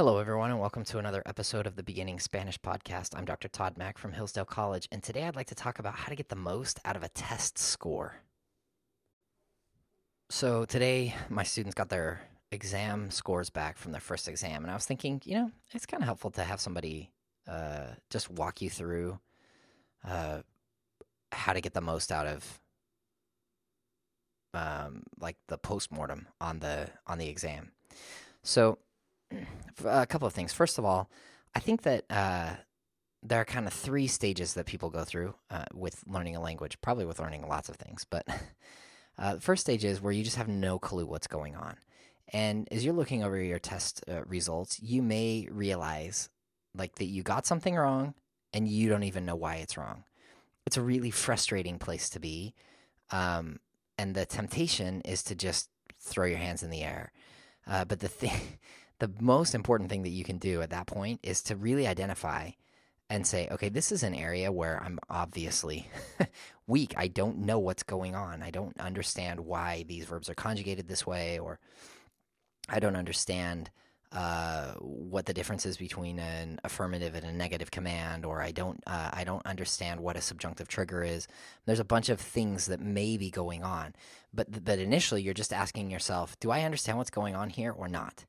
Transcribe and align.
Hello, 0.00 0.16
everyone, 0.16 0.50
and 0.50 0.58
welcome 0.58 0.82
to 0.84 0.96
another 0.96 1.22
episode 1.26 1.66
of 1.66 1.76
the 1.76 1.82
Beginning 1.82 2.18
Spanish 2.18 2.58
Podcast. 2.58 3.14
I'm 3.14 3.26
Dr. 3.26 3.48
Todd 3.48 3.76
Mack 3.76 3.98
from 3.98 4.12
Hillsdale 4.12 4.46
College, 4.46 4.88
and 4.90 5.02
today 5.02 5.24
I'd 5.24 5.36
like 5.36 5.48
to 5.48 5.54
talk 5.54 5.78
about 5.78 5.94
how 5.94 6.08
to 6.08 6.14
get 6.14 6.30
the 6.30 6.36
most 6.36 6.80
out 6.86 6.96
of 6.96 7.02
a 7.02 7.10
test 7.10 7.58
score. 7.58 8.14
So, 10.30 10.64
today 10.64 11.14
my 11.28 11.42
students 11.42 11.74
got 11.74 11.90
their 11.90 12.22
exam 12.50 13.10
scores 13.10 13.50
back 13.50 13.76
from 13.76 13.92
their 13.92 14.00
first 14.00 14.26
exam, 14.26 14.62
and 14.62 14.70
I 14.70 14.74
was 14.74 14.86
thinking, 14.86 15.20
you 15.26 15.34
know, 15.34 15.50
it's 15.72 15.84
kind 15.84 16.02
of 16.02 16.06
helpful 16.06 16.30
to 16.30 16.44
have 16.44 16.62
somebody 16.62 17.10
uh, 17.46 17.88
just 18.08 18.30
walk 18.30 18.62
you 18.62 18.70
through 18.70 19.18
uh, 20.08 20.38
how 21.30 21.52
to 21.52 21.60
get 21.60 21.74
the 21.74 21.82
most 21.82 22.10
out 22.10 22.26
of 22.26 22.60
um, 24.54 25.02
like 25.20 25.36
the 25.48 25.58
postmortem 25.58 26.26
on 26.40 26.60
the 26.60 26.88
on 27.06 27.18
the 27.18 27.28
exam. 27.28 27.72
So, 28.42 28.78
a 29.84 30.06
couple 30.06 30.26
of 30.26 30.34
things. 30.34 30.52
First 30.52 30.78
of 30.78 30.84
all, 30.84 31.10
I 31.54 31.60
think 31.60 31.82
that 31.82 32.04
uh, 32.10 32.54
there 33.22 33.40
are 33.40 33.44
kind 33.44 33.66
of 33.66 33.72
three 33.72 34.06
stages 34.06 34.54
that 34.54 34.66
people 34.66 34.90
go 34.90 35.04
through 35.04 35.34
uh, 35.50 35.64
with 35.74 36.02
learning 36.06 36.36
a 36.36 36.40
language, 36.40 36.80
probably 36.80 37.04
with 37.04 37.20
learning 37.20 37.46
lots 37.48 37.68
of 37.68 37.76
things. 37.76 38.06
But 38.08 38.26
uh, 39.18 39.34
the 39.36 39.40
first 39.40 39.62
stage 39.62 39.84
is 39.84 40.00
where 40.00 40.12
you 40.12 40.24
just 40.24 40.36
have 40.36 40.48
no 40.48 40.78
clue 40.78 41.06
what's 41.06 41.26
going 41.26 41.56
on. 41.56 41.76
And 42.32 42.68
as 42.70 42.84
you're 42.84 42.94
looking 42.94 43.24
over 43.24 43.40
your 43.40 43.58
test 43.58 44.04
uh, 44.08 44.22
results, 44.24 44.80
you 44.80 45.02
may 45.02 45.48
realize 45.50 46.28
like 46.74 46.94
that 46.96 47.06
you 47.06 47.22
got 47.22 47.46
something 47.46 47.74
wrong 47.74 48.14
and 48.52 48.68
you 48.68 48.88
don't 48.88 49.02
even 49.02 49.26
know 49.26 49.36
why 49.36 49.56
it's 49.56 49.76
wrong. 49.76 50.04
It's 50.66 50.76
a 50.76 50.82
really 50.82 51.10
frustrating 51.10 51.78
place 51.78 52.08
to 52.10 52.20
be. 52.20 52.54
Um, 53.10 53.58
and 53.98 54.14
the 54.14 54.24
temptation 54.24 55.00
is 55.02 55.22
to 55.24 55.34
just 55.34 55.68
throw 55.98 56.26
your 56.26 56.38
hands 56.38 56.62
in 56.62 56.70
the 56.70 56.82
air. 56.82 57.12
Uh, 57.66 57.84
but 57.84 58.00
the 58.00 58.08
thing, 58.20 58.58
the 59.00 59.10
most 59.20 59.54
important 59.54 59.90
thing 59.90 60.02
that 60.02 60.10
you 60.10 60.24
can 60.24 60.38
do 60.38 60.62
at 60.62 60.70
that 60.70 60.86
point 60.86 61.20
is 61.22 61.42
to 61.44 61.56
really 61.56 61.86
identify 61.86 62.50
and 63.08 63.26
say, 63.26 63.48
okay, 63.50 63.68
this 63.68 63.90
is 63.90 64.04
an 64.04 64.14
area 64.14 64.52
where 64.52 64.80
I'm 64.82 65.00
obviously 65.10 65.88
weak. 66.68 66.94
I 66.96 67.08
don't 67.08 67.38
know 67.38 67.58
what's 67.58 67.82
going 67.82 68.14
on. 68.14 68.42
I 68.42 68.50
don't 68.50 68.78
understand 68.78 69.40
why 69.40 69.84
these 69.88 70.04
verbs 70.04 70.30
are 70.30 70.34
conjugated 70.34 70.86
this 70.86 71.04
way, 71.06 71.40
or 71.40 71.58
I 72.68 72.78
don't 72.78 72.94
understand 72.94 73.70
uh, 74.12 74.74
what 74.74 75.26
the 75.26 75.34
difference 75.34 75.66
is 75.66 75.76
between 75.76 76.18
an 76.18 76.60
affirmative 76.62 77.14
and 77.14 77.24
a 77.24 77.32
negative 77.32 77.70
command, 77.70 78.24
or 78.24 78.42
I 78.42 78.52
don't 78.52 78.80
uh, 78.86 79.10
I 79.12 79.24
don't 79.24 79.44
understand 79.46 80.00
what 80.00 80.16
a 80.16 80.20
subjunctive 80.20 80.68
trigger 80.68 81.02
is. 81.02 81.26
There's 81.64 81.80
a 81.80 81.84
bunch 81.84 82.08
of 82.10 82.20
things 82.20 82.66
that 82.66 82.80
may 82.80 83.16
be 83.16 83.30
going 83.30 83.64
on, 83.64 83.94
but 84.32 84.64
but 84.64 84.78
initially 84.78 85.22
you're 85.22 85.34
just 85.34 85.52
asking 85.52 85.90
yourself, 85.90 86.38
do 86.38 86.50
I 86.50 86.62
understand 86.62 86.98
what's 86.98 87.10
going 87.10 87.34
on 87.34 87.50
here 87.50 87.72
or 87.72 87.88
not? 87.88 88.24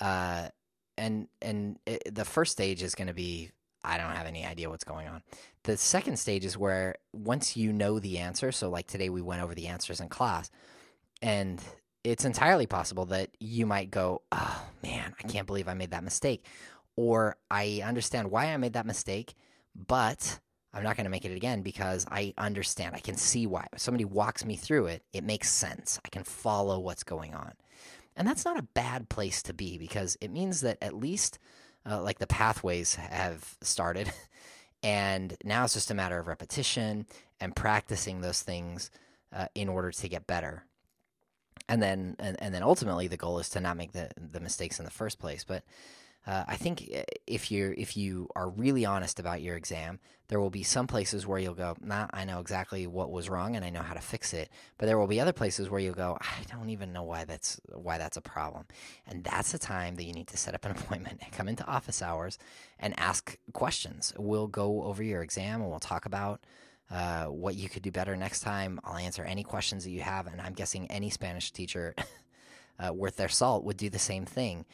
Uh, 0.00 0.48
and 0.96 1.28
and 1.42 1.78
it, 1.86 2.14
the 2.14 2.24
first 2.24 2.52
stage 2.52 2.82
is 2.82 2.94
going 2.94 3.08
to 3.08 3.14
be 3.14 3.50
I 3.84 3.98
don't 3.98 4.12
have 4.12 4.26
any 4.26 4.46
idea 4.46 4.70
what's 4.70 4.84
going 4.84 5.08
on. 5.08 5.22
The 5.64 5.76
second 5.76 6.18
stage 6.18 6.44
is 6.44 6.56
where 6.56 6.96
once 7.12 7.56
you 7.56 7.72
know 7.72 7.98
the 7.98 8.18
answer, 8.18 8.52
so 8.52 8.70
like 8.70 8.86
today 8.86 9.10
we 9.10 9.20
went 9.20 9.42
over 9.42 9.54
the 9.54 9.66
answers 9.66 10.00
in 10.00 10.08
class, 10.08 10.50
and 11.20 11.60
it's 12.02 12.24
entirely 12.24 12.66
possible 12.66 13.06
that 13.06 13.30
you 13.40 13.66
might 13.66 13.90
go, 13.90 14.22
oh 14.32 14.66
man, 14.82 15.14
I 15.22 15.28
can't 15.28 15.46
believe 15.46 15.68
I 15.68 15.74
made 15.74 15.90
that 15.90 16.04
mistake. 16.04 16.44
Or 16.96 17.36
I 17.50 17.82
understand 17.84 18.30
why 18.30 18.46
I 18.46 18.56
made 18.56 18.74
that 18.74 18.86
mistake, 18.86 19.34
but 19.74 20.38
I'm 20.74 20.82
not 20.82 20.96
going 20.96 21.04
to 21.04 21.10
make 21.10 21.24
it 21.24 21.36
again 21.36 21.62
because 21.62 22.06
I 22.10 22.34
understand. 22.36 22.94
I 22.94 23.00
can 23.00 23.16
see 23.16 23.46
why. 23.46 23.66
If 23.72 23.80
somebody 23.80 24.04
walks 24.04 24.44
me 24.44 24.56
through 24.56 24.86
it, 24.86 25.02
it 25.12 25.24
makes 25.24 25.50
sense. 25.50 26.00
I 26.04 26.08
can 26.08 26.24
follow 26.24 26.78
what's 26.80 27.04
going 27.04 27.34
on. 27.34 27.52
And 28.16 28.26
that's 28.26 28.44
not 28.44 28.58
a 28.58 28.62
bad 28.62 29.08
place 29.08 29.42
to 29.44 29.54
be 29.54 29.78
because 29.78 30.16
it 30.20 30.30
means 30.30 30.60
that 30.62 30.78
at 30.82 30.94
least 30.94 31.38
uh, 31.88 32.02
like 32.02 32.18
the 32.18 32.26
pathways 32.26 32.96
have 32.96 33.56
started. 33.60 34.12
and 34.82 35.36
now 35.44 35.64
it's 35.64 35.74
just 35.74 35.90
a 35.90 35.94
matter 35.94 36.18
of 36.18 36.26
repetition 36.26 37.06
and 37.40 37.54
practicing 37.54 38.20
those 38.20 38.42
things 38.42 38.90
uh, 39.32 39.46
in 39.54 39.68
order 39.68 39.90
to 39.90 40.08
get 40.08 40.26
better 40.26 40.64
and 41.68 41.82
then 41.82 42.16
and, 42.18 42.40
and 42.40 42.54
then 42.54 42.62
ultimately 42.62 43.08
the 43.08 43.16
goal 43.16 43.38
is 43.38 43.48
to 43.48 43.60
not 43.60 43.76
make 43.76 43.92
the 43.92 44.10
the 44.16 44.40
mistakes 44.40 44.78
in 44.78 44.84
the 44.84 44.90
first 44.90 45.18
place 45.18 45.44
but 45.44 45.64
uh, 46.26 46.44
I 46.48 46.56
think 46.56 46.90
uh, 46.94 47.02
if 47.26 47.50
you 47.50 47.74
if 47.76 47.96
you 47.96 48.28
are 48.34 48.48
really 48.48 48.84
honest 48.86 49.20
about 49.20 49.42
your 49.42 49.56
exam, 49.56 49.98
there 50.28 50.40
will 50.40 50.50
be 50.50 50.62
some 50.62 50.86
places 50.86 51.26
where 51.26 51.38
you'll 51.38 51.54
go, 51.54 51.76
"Nah, 51.82 52.06
I 52.12 52.24
know 52.24 52.40
exactly 52.40 52.86
what 52.86 53.10
was 53.10 53.28
wrong 53.28 53.56
and 53.56 53.64
I 53.64 53.70
know 53.70 53.82
how 53.82 53.92
to 53.92 54.00
fix 54.00 54.32
it." 54.32 54.48
But 54.78 54.86
there 54.86 54.98
will 54.98 55.06
be 55.06 55.20
other 55.20 55.34
places 55.34 55.68
where 55.68 55.80
you'll 55.80 55.94
go, 55.94 56.16
"I 56.20 56.44
don't 56.50 56.70
even 56.70 56.92
know 56.92 57.02
why 57.02 57.24
that's 57.24 57.60
why 57.72 57.98
that's 57.98 58.16
a 58.16 58.22
problem." 58.22 58.64
And 59.06 59.22
that's 59.22 59.52
the 59.52 59.58
time 59.58 59.96
that 59.96 60.04
you 60.04 60.14
need 60.14 60.28
to 60.28 60.38
set 60.38 60.54
up 60.54 60.64
an 60.64 60.70
appointment 60.76 61.20
and 61.22 61.32
come 61.32 61.48
into 61.48 61.66
office 61.66 62.00
hours 62.00 62.38
and 62.80 62.98
ask 62.98 63.36
questions. 63.52 64.14
We'll 64.16 64.48
go 64.48 64.84
over 64.84 65.02
your 65.02 65.22
exam 65.22 65.60
and 65.60 65.70
we'll 65.70 65.78
talk 65.78 66.06
about 66.06 66.40
uh, 66.90 67.26
what 67.26 67.54
you 67.54 67.68
could 67.68 67.82
do 67.82 67.90
better 67.90 68.16
next 68.16 68.40
time. 68.40 68.80
I'll 68.84 68.96
answer 68.96 69.24
any 69.24 69.42
questions 69.42 69.84
that 69.84 69.90
you 69.90 70.00
have, 70.00 70.26
and 70.26 70.40
I'm 70.40 70.54
guessing 70.54 70.90
any 70.90 71.10
Spanish 71.10 71.50
teacher 71.50 71.94
uh, 72.78 72.94
worth 72.94 73.16
their 73.16 73.28
salt 73.28 73.64
would 73.64 73.76
do 73.76 73.90
the 73.90 73.98
same 73.98 74.24
thing. 74.24 74.64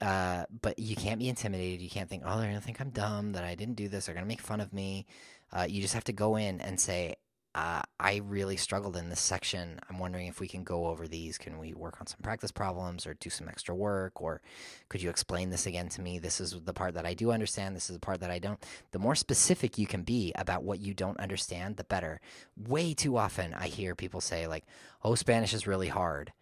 Uh, 0.00 0.44
but 0.62 0.78
you 0.78 0.94
can't 0.94 1.18
be 1.18 1.28
intimidated. 1.28 1.80
You 1.80 1.90
can't 1.90 2.08
think, 2.08 2.22
oh, 2.24 2.38
they're 2.38 2.48
gonna 2.48 2.60
think 2.60 2.80
I'm 2.80 2.90
dumb 2.90 3.32
that 3.32 3.44
I 3.44 3.54
didn't 3.54 3.74
do 3.74 3.88
this. 3.88 4.06
They're 4.06 4.14
gonna 4.14 4.26
make 4.26 4.40
fun 4.40 4.60
of 4.60 4.72
me. 4.72 5.06
Uh, 5.52 5.66
you 5.68 5.82
just 5.82 5.94
have 5.94 6.04
to 6.04 6.12
go 6.12 6.36
in 6.36 6.60
and 6.60 6.78
say, 6.78 7.16
uh, 7.54 7.82
I 7.98 8.20
really 8.24 8.56
struggled 8.56 8.96
in 8.96 9.08
this 9.08 9.20
section. 9.20 9.80
I'm 9.88 9.98
wondering 9.98 10.28
if 10.28 10.38
we 10.38 10.46
can 10.46 10.62
go 10.62 10.86
over 10.86 11.08
these. 11.08 11.38
Can 11.38 11.58
we 11.58 11.74
work 11.74 12.00
on 12.00 12.06
some 12.06 12.20
practice 12.22 12.52
problems 12.52 13.04
or 13.04 13.14
do 13.14 13.30
some 13.30 13.48
extra 13.48 13.74
work? 13.74 14.20
Or 14.20 14.40
could 14.88 15.02
you 15.02 15.10
explain 15.10 15.50
this 15.50 15.66
again 15.66 15.88
to 15.88 16.00
me? 16.00 16.20
This 16.20 16.40
is 16.40 16.56
the 16.64 16.74
part 16.74 16.94
that 16.94 17.06
I 17.06 17.14
do 17.14 17.32
understand. 17.32 17.74
This 17.74 17.90
is 17.90 17.96
the 17.96 18.00
part 18.00 18.20
that 18.20 18.30
I 18.30 18.38
don't. 18.38 18.64
The 18.92 19.00
more 19.00 19.16
specific 19.16 19.76
you 19.76 19.88
can 19.88 20.02
be 20.02 20.32
about 20.36 20.62
what 20.62 20.78
you 20.78 20.94
don't 20.94 21.18
understand, 21.18 21.76
the 21.76 21.84
better. 21.84 22.20
Way 22.56 22.94
too 22.94 23.16
often, 23.16 23.54
I 23.54 23.66
hear 23.66 23.96
people 23.96 24.20
say, 24.20 24.46
like, 24.46 24.64
oh, 25.02 25.16
Spanish 25.16 25.52
is 25.52 25.66
really 25.66 25.88
hard, 25.88 26.32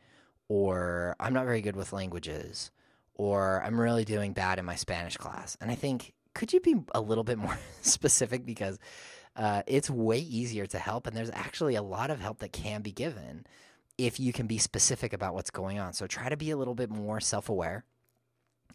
or 0.49 1.17
I'm 1.19 1.33
not 1.33 1.47
very 1.47 1.63
good 1.63 1.77
with 1.77 1.95
languages, 1.95 2.71
or 3.17 3.63
I'm 3.65 3.81
really 3.81 4.05
doing 4.05 4.33
bad 4.33 4.59
in 4.59 4.65
my 4.65 4.77
Spanish 4.77 5.17
class. 5.17 5.57
And 5.61 5.71
I 5.71 5.75
think, 5.75 6.13
could 6.35 6.53
you 6.53 6.61
be 6.61 6.77
a 6.95 7.01
little 7.01 7.25
bit 7.25 7.39
more 7.39 7.59
specific? 7.81 8.47
Because 8.47 8.79
uh, 9.35 9.63
it's 9.67 9.91
way 9.91 10.19
easier 10.19 10.67
to 10.67 10.79
help, 10.79 11.07
and 11.07 11.17
there's 11.17 11.31
actually 11.31 11.75
a 11.75 11.83
lot 11.83 12.11
of 12.11 12.21
help 12.21 12.39
that 12.39 12.53
can 12.53 12.83
be 12.83 12.93
given 12.93 13.47
if 13.99 14.21
you 14.21 14.33
can 14.33 14.47
be 14.47 14.59
specific 14.59 15.13
about 15.13 15.35
what's 15.35 15.51
going 15.51 15.79
on. 15.79 15.93
So 15.93 16.07
try 16.07 16.29
to 16.29 16.37
be 16.37 16.51
a 16.51 16.57
little 16.57 16.75
bit 16.75 16.91
more 16.91 17.21
self 17.21 17.49
aware 17.49 17.85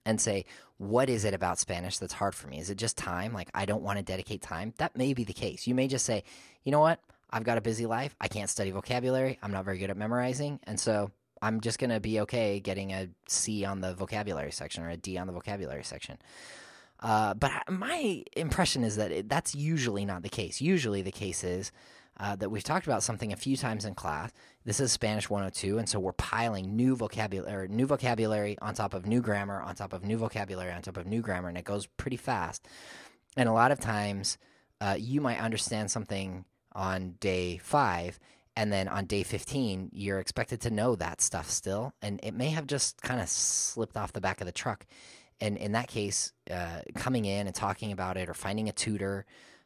and 0.05 0.19
say, 0.19 0.45
what 0.77 1.09
is 1.09 1.25
it 1.25 1.33
about 1.33 1.59
Spanish 1.59 1.99
that's 1.99 2.13
hard 2.13 2.33
for 2.33 2.47
me? 2.47 2.59
Is 2.59 2.71
it 2.71 2.77
just 2.77 2.97
time? 2.97 3.33
Like, 3.33 3.49
I 3.53 3.65
don't 3.65 3.83
want 3.83 3.99
to 3.99 4.03
dedicate 4.03 4.41
time? 4.41 4.73
That 4.77 4.97
may 4.97 5.13
be 5.13 5.23
the 5.23 5.33
case. 5.33 5.67
You 5.67 5.75
may 5.75 5.87
just 5.87 6.05
say, 6.05 6.23
you 6.63 6.71
know 6.71 6.79
what? 6.79 6.99
I've 7.29 7.43
got 7.43 7.57
a 7.57 7.61
busy 7.61 7.85
life. 7.85 8.15
I 8.19 8.27
can't 8.27 8.49
study 8.49 8.71
vocabulary. 8.71 9.37
I'm 9.41 9.51
not 9.51 9.63
very 9.63 9.77
good 9.77 9.91
at 9.91 9.97
memorizing. 9.97 10.59
And 10.63 10.79
so 10.79 11.11
I'm 11.41 11.61
just 11.61 11.79
going 11.79 11.89
to 11.89 11.99
be 11.99 12.19
okay 12.21 12.59
getting 12.59 12.91
a 12.91 13.09
C 13.27 13.65
on 13.65 13.81
the 13.81 13.93
vocabulary 13.93 14.51
section 14.51 14.83
or 14.83 14.89
a 14.89 14.97
D 14.97 15.17
on 15.17 15.27
the 15.27 15.33
vocabulary 15.33 15.83
section. 15.83 16.17
Uh, 16.99 17.33
but 17.33 17.51
my 17.69 18.23
impression 18.35 18.83
is 18.83 18.95
that 18.97 19.11
it, 19.11 19.29
that's 19.29 19.55
usually 19.55 20.05
not 20.05 20.21
the 20.21 20.29
case. 20.29 20.61
Usually, 20.61 21.01
the 21.01 21.11
case 21.11 21.43
is 21.43 21.71
uh, 22.19 22.35
that 22.35 22.49
we've 22.49 22.63
talked 22.63 22.85
about 22.85 23.01
something 23.01 23.33
a 23.33 23.37
few 23.37 23.57
times 23.57 23.85
in 23.85 23.95
class. 23.95 24.31
This 24.65 24.79
is 24.79 24.91
Spanish 24.91 25.27
102, 25.29 25.79
and 25.79 25.89
so 25.89 25.99
we're 25.99 26.11
piling 26.11 26.75
new 26.75 26.95
vocabulary, 26.95 27.67
new 27.67 27.87
vocabulary 27.87 28.57
on 28.61 28.75
top 28.75 28.93
of 28.93 29.07
new 29.07 29.21
grammar, 29.21 29.59
on 29.61 29.73
top 29.73 29.93
of 29.93 30.03
new 30.03 30.17
vocabulary, 30.17 30.71
on 30.71 30.83
top 30.83 30.97
of 30.97 31.07
new 31.07 31.21
grammar, 31.21 31.49
and 31.49 31.57
it 31.57 31.65
goes 31.65 31.87
pretty 31.87 32.17
fast. 32.17 32.67
And 33.35 33.49
a 33.49 33.53
lot 33.53 33.71
of 33.71 33.79
times, 33.79 34.37
uh, 34.79 34.95
you 34.99 35.21
might 35.21 35.39
understand 35.39 35.89
something 35.89 36.45
on 36.73 37.15
day 37.19 37.57
five, 37.57 38.19
and 38.55 38.71
then 38.71 38.87
on 38.87 39.05
day 39.05 39.23
15 39.23 39.89
you're 39.93 40.19
expected 40.19 40.61
to 40.61 40.69
know 40.69 40.95
that 40.95 41.21
stuff 41.21 41.49
still 41.49 41.93
and 42.01 42.19
it 42.23 42.33
may 42.33 42.49
have 42.49 42.67
just 42.67 43.01
kind 43.01 43.21
of 43.21 43.29
slipped 43.29 43.97
off 43.97 44.13
the 44.13 44.21
back 44.21 44.41
of 44.41 44.45
the 44.45 44.51
truck 44.51 44.85
and 45.41 45.57
in 45.57 45.71
that 45.71 45.87
case, 45.87 46.31
uh, 46.49 46.81
coming 46.95 47.25
in 47.25 47.47
and 47.47 47.55
talking 47.55 47.91
about 47.91 48.15
it 48.15 48.29
or 48.29 48.33
finding 48.35 48.69
a 48.69 48.71
tutor 48.71 49.25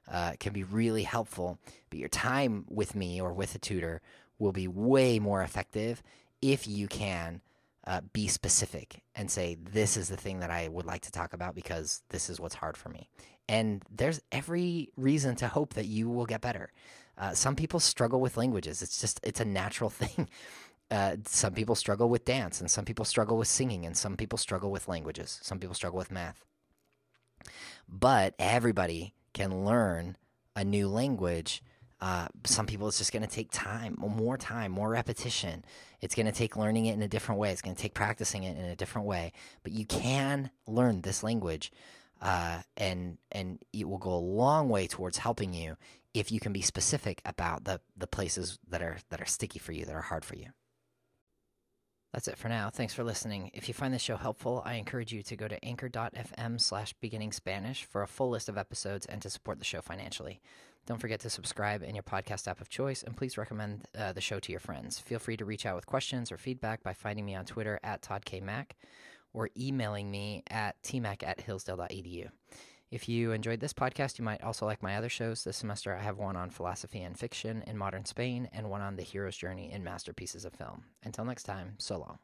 uh, 0.10 0.32
can 0.40 0.54
be 0.54 0.64
really 0.64 1.04
helpful. 1.04 1.60
But 1.90 2.00
your 2.00 2.08
time 2.08 2.66
with 2.70 2.96
me 2.96 3.22
or 3.22 3.34
with 3.34 3.54
a 3.56 3.60
tutor 3.60 4.02
will 4.40 4.54
be 4.54 4.70
way 4.70 5.20
more 5.20 5.44
effective 5.44 6.02
if 6.42 6.66
you 6.66 6.88
can 6.88 7.42
uh, 7.86 8.02
be 8.14 8.28
specific 8.28 9.04
and 9.16 9.30
say, 9.30 9.58
This 9.62 9.98
is 9.98 10.08
the 10.08 10.18
thing 10.18 10.40
that 10.40 10.50
I 10.50 10.70
would 10.70 10.86
like 10.86 11.02
to 11.02 11.12
talk 11.12 11.34
about 11.34 11.54
because 11.54 12.02
this 12.10 12.30
is 12.30 12.40
what's 12.40 12.56
hard 12.56 12.78
for 12.78 12.90
me. 12.90 13.10
And 13.48 13.84
there's 13.92 14.22
every 14.32 14.90
reason 14.96 15.36
to 15.38 15.48
hope 15.48 15.74
that 15.74 15.86
you 15.86 16.10
will 16.10 16.26
get 16.26 16.42
better. 16.42 16.72
Uh, 17.18 17.34
some 17.34 17.56
people 17.56 17.80
struggle 17.80 18.22
with 18.22 18.38
languages. 18.38 18.82
It's 18.82 19.00
just, 19.02 19.20
it's 19.24 19.40
a 19.42 19.46
natural 19.46 19.90
thing. 20.02 20.30
Uh, 20.92 21.18
some 21.26 21.54
people 21.54 21.76
struggle 21.76 22.10
with 22.10 22.26
dance, 22.26 22.62
and 22.62 22.70
some 22.72 22.86
people 22.86 23.06
struggle 23.06 23.38
with 23.38 23.48
singing, 23.48 23.86
and 23.86 23.98
some 23.98 24.18
people 24.18 24.38
struggle 24.38 24.72
with 24.72 24.88
languages. 24.88 25.40
Some 25.44 25.60
people 25.60 25.76
struggle 25.76 25.98
with 26.00 26.12
math. 26.12 26.46
But 27.90 28.36
everybody 28.40 29.14
can 29.34 29.66
learn 29.66 30.18
a 30.56 30.64
new 30.64 30.88
language 30.88 31.62
Uh, 32.02 32.28
some 32.46 32.68
people, 32.68 32.88
it's 32.88 32.98
just 33.00 33.14
going 33.14 33.24
to 33.24 33.30
take 33.30 33.50
time, 33.52 33.96
more 33.98 34.38
time, 34.38 34.72
more 34.72 34.90
repetition. 34.90 35.64
It's 36.02 36.14
going 36.14 36.28
to 36.28 36.32
take 36.32 36.58
learning 36.58 36.86
it 36.88 36.94
in 36.94 37.02
a 37.02 37.08
different 37.08 37.40
way. 37.40 37.52
It's 37.52 37.62
going 37.62 37.76
to 37.76 37.82
take 37.82 37.94
practicing 37.96 38.44
it 38.44 38.58
in 38.58 38.66
a 38.66 38.76
different 38.76 39.08
way. 39.08 39.32
But 39.64 39.74
you 39.74 39.86
can 39.86 40.52
learn 40.68 41.02
this 41.02 41.24
language, 41.24 41.72
uh, 42.22 42.62
and 42.78 43.18
and 43.32 43.60
it 43.74 43.88
will 43.88 43.98
go 43.98 44.14
a 44.14 44.18
long 44.20 44.70
way 44.70 44.88
towards 44.88 45.18
helping 45.20 45.54
you 45.54 45.78
if 46.20 46.32
you 46.32 46.40
can 46.40 46.54
be 46.54 46.62
specific 46.62 47.22
about 47.26 47.66
the 47.66 47.82
the 47.96 48.08
places 48.08 48.60
that 48.70 48.82
are 48.82 48.98
that 49.10 49.22
are 49.22 49.26
sticky 49.26 49.60
for 49.60 49.72
you, 49.72 49.86
that 49.86 49.96
are 49.96 50.02
hard 50.02 50.26
for 50.26 50.36
you. 50.36 50.48
That's 52.14 52.30
it 52.30 52.38
for 52.38 52.48
now. 52.48 52.70
Thanks 52.70 52.94
for 52.94 53.04
listening. 53.04 53.52
If 53.54 53.68
you 53.68 53.74
find 53.74 53.94
this 53.94 54.02
show 54.02 54.16
helpful, 54.16 54.62
I 54.66 54.76
encourage 54.76 55.12
you 55.12 55.22
to 55.24 55.36
go 55.36 55.50
to 55.50 55.66
anchor.fm 55.66 56.62
slash 56.62 56.94
beginning 57.02 57.34
Spanish 57.34 57.84
for 57.84 58.04
a 58.04 58.08
full 58.08 58.30
list 58.30 58.48
of 58.48 58.58
episodes 58.58 59.06
and 59.06 59.22
to 59.22 59.30
support 59.30 59.60
the 59.60 59.66
show 59.66 59.82
financially. 59.82 60.40
Don't 60.86 61.02
forget 61.02 61.20
to 61.22 61.30
subscribe 61.30 61.84
in 61.84 61.94
your 61.94 62.04
podcast 62.04 62.48
app 62.48 62.62
of 62.62 62.70
choice, 62.70 63.04
and 63.04 63.18
please 63.18 63.38
recommend 63.38 63.86
uh, 63.98 64.14
the 64.14 64.22
show 64.22 64.40
to 64.40 64.52
your 64.52 64.62
friends. 64.62 65.00
Feel 65.00 65.20
free 65.20 65.36
to 65.36 65.44
reach 65.44 65.66
out 65.66 65.76
with 65.76 65.88
questions 65.88 66.32
or 66.32 66.38
feedback 66.38 66.84
by 66.84 66.94
finding 66.94 67.26
me 67.26 67.36
on 67.36 67.44
Twitter 67.44 67.82
at 67.84 68.02
Todd 68.02 68.24
K. 68.24 68.40
Mack 68.40 68.78
or 69.34 69.50
emailing 69.58 70.10
me 70.10 70.44
at 70.50 70.82
tmac 70.84 71.22
at 71.22 71.42
hillsdale.edu. 71.42 72.30
If 72.92 73.10
you 73.10 73.32
enjoyed 73.32 73.60
this 73.60 73.74
podcast, 73.74 74.20
you 74.20 74.26
might 74.26 74.44
also 74.44 74.66
like 74.66 74.84
my 74.84 74.96
other 74.96 75.10
shows. 75.10 75.44
This 75.44 75.58
semester, 75.58 75.96
I 75.96 76.04
have 76.04 76.18
one 76.18 76.36
on 76.36 76.50
philosophy 76.52 77.02
and 77.02 77.18
fiction 77.18 77.64
in 77.66 77.78
modern 77.78 78.06
Spain 78.06 78.48
and 78.54 78.70
one 78.70 78.82
on 78.82 78.96
the 78.96 79.04
hero's 79.04 79.36
journey 79.36 79.72
in 79.72 79.84
masterpieces 79.84 80.46
of 80.46 80.54
film. 80.54 80.86
Until 81.04 81.26
next 81.26 81.44
time, 81.44 81.76
so 81.78 81.98
long. 81.98 82.20